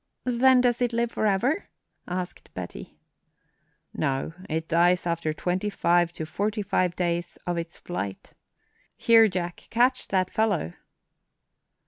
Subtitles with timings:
[0.23, 1.65] "Then does it live forever?"
[2.07, 2.97] asked Betty.
[3.93, 8.33] "No; it dies after twenty five to forty five days of its flight.
[8.97, 10.73] Here, Jack, catch that fellow!"